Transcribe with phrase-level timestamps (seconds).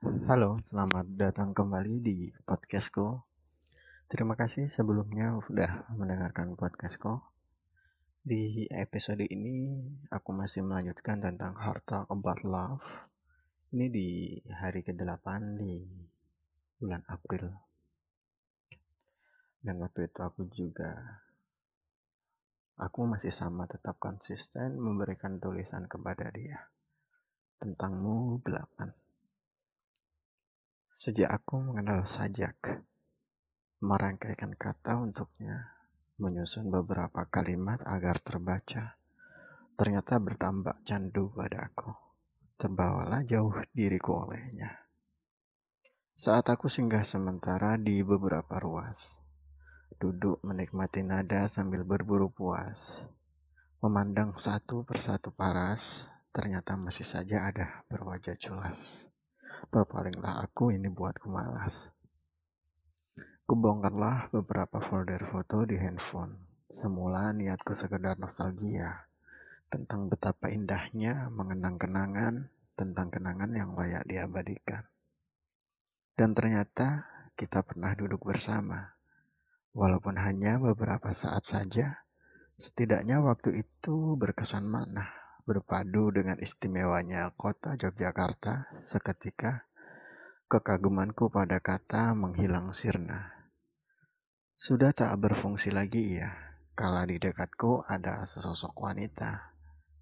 [0.00, 3.20] Halo, selamat datang kembali di podcastku.
[4.08, 7.20] Terima kasih sebelumnya sudah mendengarkan podcastku.
[8.24, 9.76] Di episode ini,
[10.08, 12.80] aku masih melanjutkan tentang Heart Talk About Love.
[13.76, 14.08] Ini di
[14.48, 15.84] hari ke-8 di
[16.80, 17.52] bulan April.
[19.60, 20.96] Dan waktu itu aku juga,
[22.80, 26.72] aku masih sama tetap konsisten memberikan tulisan kepada dia.
[27.60, 29.09] Tentangmu 8.
[31.00, 32.60] Sejak aku mengenal sajak,
[33.80, 35.72] merangkaikan kata untuknya,
[36.20, 39.00] menyusun beberapa kalimat agar terbaca,
[39.80, 41.96] ternyata berdampak candu padaku.
[42.60, 44.76] Terbawalah jauh diriku olehnya.
[46.20, 49.16] Saat aku singgah sementara di beberapa ruas,
[49.96, 53.08] duduk menikmati nada sambil berburu puas,
[53.80, 59.08] memandang satu persatu paras, ternyata masih saja ada berwajah culas.
[59.68, 61.92] Berpalinglah aku ini buatku malas.
[63.44, 66.32] Kubongkarlah beberapa folder foto di handphone.
[66.72, 69.04] Semula niatku sekedar nostalgia
[69.68, 74.88] tentang betapa indahnya mengenang kenangan tentang kenangan yang layak diabadikan.
[76.16, 77.04] Dan ternyata
[77.36, 78.96] kita pernah duduk bersama.
[79.76, 82.00] Walaupun hanya beberapa saat saja,
[82.56, 85.19] setidaknya waktu itu berkesan mana
[85.50, 89.66] berpadu dengan istimewanya kota Yogyakarta, seketika
[90.46, 93.50] kekagumanku pada kata menghilang sirna.
[94.54, 96.30] Sudah tak berfungsi lagi ia,
[96.78, 99.50] kala di dekatku ada sesosok wanita.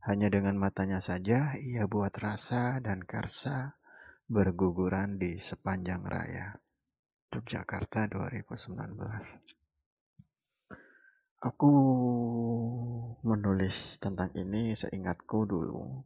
[0.05, 3.77] Hanya dengan matanya saja ia buat rasa dan karsa
[4.29, 6.61] berguguran di sepanjang raya.
[7.33, 9.58] Yogyakarta 2019
[11.39, 11.71] Aku
[13.23, 16.03] menulis tentang ini seingatku dulu.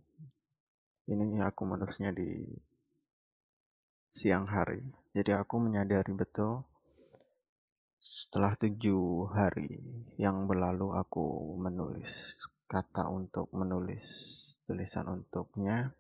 [1.09, 2.53] Ini aku menulisnya di
[4.13, 4.85] siang hari.
[5.17, 6.69] Jadi aku menyadari betul
[7.97, 9.81] setelah tujuh hari
[10.21, 12.37] yang berlalu aku menulis
[12.69, 14.05] kata untuk menulis
[14.69, 15.97] tulisan untuknya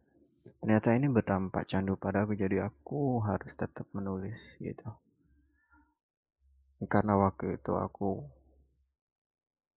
[0.58, 4.90] ternyata ini berdampak candu pada aku jadi aku harus tetap menulis gitu
[6.90, 8.26] karena waktu itu aku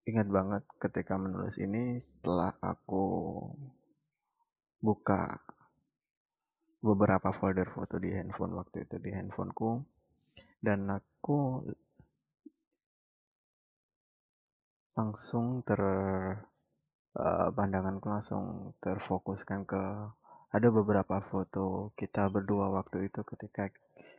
[0.06, 3.06] ingat banget ketika menulis ini setelah aku
[4.78, 5.42] buka
[6.86, 9.82] beberapa folder foto di handphone waktu itu di handphoneku.
[10.62, 11.66] Dan aku
[14.96, 19.84] langsung ter uh, pandanganku langsung terfokuskan ke
[20.56, 23.68] ada beberapa foto kita berdua waktu itu ketika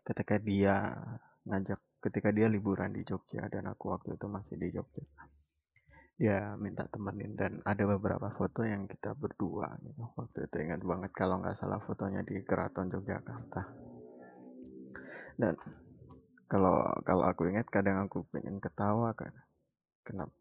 [0.05, 0.93] ketika dia
[1.49, 5.03] ngajak ketika dia liburan di Jogja dan aku waktu itu masih di Jogja
[6.16, 7.37] dia minta temenin.
[7.37, 10.04] Dan ada beberapa foto yang kita berdua gitu.
[10.16, 13.62] Waktu itu ingat banget kalau nggak salah fotonya di Keraton Yogyakarta.
[15.37, 15.55] Dan
[16.49, 19.32] kalau kalau aku ingat kadang aku pengen ketawa kan.
[20.06, 20.32] Kenapa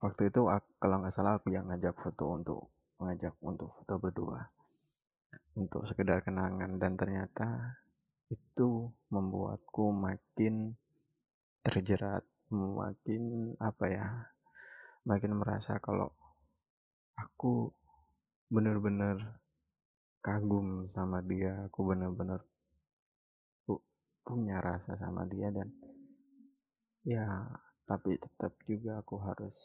[0.00, 2.60] waktu itu aku, kalau nggak salah aku yang ngajak foto untuk
[3.00, 4.40] mengajak untuk foto berdua.
[5.56, 6.76] Untuk sekedar kenangan.
[6.76, 7.80] Dan ternyata
[8.30, 10.76] itu membuatku makin
[11.66, 14.06] terjerat makin apa ya
[15.06, 16.10] makin merasa kalau
[17.14, 17.70] aku
[18.50, 19.38] bener-bener
[20.20, 22.42] kagum sama dia aku bener-bener
[24.20, 25.70] punya rasa sama dia dan
[27.06, 27.48] ya
[27.88, 29.56] tapi tetap juga aku harus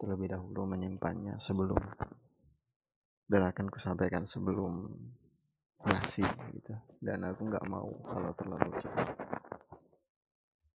[0.00, 1.78] terlebih dahulu menyimpannya sebelum
[3.28, 4.90] dan akan kusampaikan sebelum
[5.84, 6.24] basi
[6.56, 6.74] gitu.
[7.00, 9.23] Dan aku nggak mau kalau terlalu cepat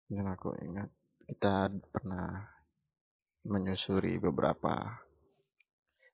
[0.08, 0.88] dan aku ingat
[1.28, 2.40] kita pernah
[3.44, 5.04] menyusuri beberapa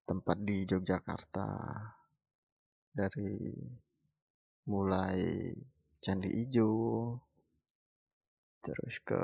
[0.02, 1.48] tempat di Yogyakarta.
[2.94, 3.50] Dari
[4.70, 5.50] mulai
[5.98, 6.70] Candi Ijo
[8.62, 9.22] terus ke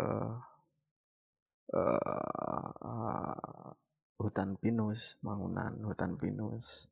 [1.71, 3.71] uh, uh,
[4.19, 6.87] hutan pinus bangunan hutan pinus.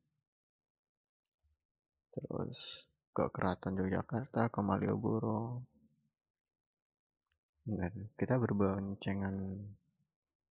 [2.14, 5.77] Terus ke keraton Yogyakarta ke Malioboro
[7.68, 9.60] dan kita berboncengan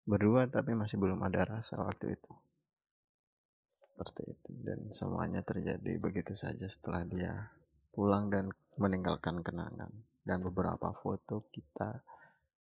[0.04, 2.32] berdua tapi masih belum ada rasa waktu itu.
[3.80, 4.50] Seperti itu.
[4.52, 7.32] Dan semuanya terjadi begitu saja setelah dia
[7.96, 9.88] pulang dan meninggalkan kenangan.
[10.20, 12.04] Dan beberapa foto kita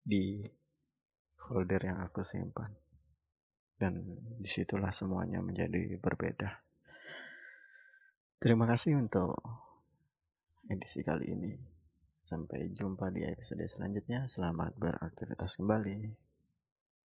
[0.00, 0.40] di
[1.36, 2.72] folder yang aku simpan.
[3.76, 4.00] Dan
[4.40, 6.48] di situlah semuanya menjadi berbeda.
[8.40, 9.36] Terima kasih untuk
[10.72, 11.75] edisi kali ini
[12.26, 14.26] Sampai jumpa di episode selanjutnya.
[14.26, 16.25] Selamat beraktivitas kembali.